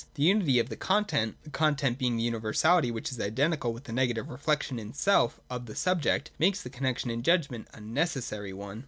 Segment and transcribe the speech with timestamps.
[0.15, 3.91] This unity of the content (the content being the universality which is identical with the
[3.93, 8.79] negative reflection in self of the subject) makes the connexion in judgment a necessary one.